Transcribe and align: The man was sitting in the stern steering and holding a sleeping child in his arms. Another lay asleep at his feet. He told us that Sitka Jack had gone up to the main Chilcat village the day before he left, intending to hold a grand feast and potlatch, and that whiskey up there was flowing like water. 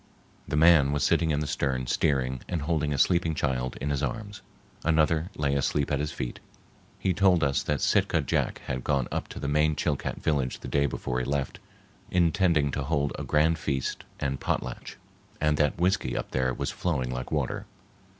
The 0.47 0.55
man 0.57 0.91
was 0.91 1.03
sitting 1.03 1.29
in 1.29 1.41
the 1.41 1.45
stern 1.45 1.85
steering 1.85 2.41
and 2.49 2.63
holding 2.63 2.91
a 2.91 2.97
sleeping 2.97 3.35
child 3.35 3.77
in 3.79 3.91
his 3.91 4.01
arms. 4.01 4.41
Another 4.83 5.29
lay 5.35 5.53
asleep 5.53 5.91
at 5.91 5.99
his 5.99 6.11
feet. 6.11 6.39
He 6.97 7.13
told 7.13 7.43
us 7.43 7.61
that 7.61 7.81
Sitka 7.81 8.21
Jack 8.23 8.63
had 8.65 8.83
gone 8.83 9.07
up 9.11 9.27
to 9.27 9.39
the 9.39 9.47
main 9.47 9.75
Chilcat 9.75 10.19
village 10.19 10.61
the 10.61 10.67
day 10.67 10.87
before 10.87 11.19
he 11.19 11.25
left, 11.25 11.59
intending 12.09 12.71
to 12.71 12.81
hold 12.81 13.11
a 13.19 13.23
grand 13.23 13.59
feast 13.59 14.03
and 14.19 14.39
potlatch, 14.39 14.97
and 15.39 15.57
that 15.57 15.79
whiskey 15.79 16.17
up 16.17 16.31
there 16.31 16.51
was 16.51 16.71
flowing 16.71 17.11
like 17.11 17.31
water. 17.31 17.67